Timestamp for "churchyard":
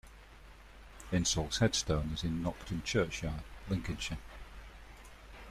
2.83-3.43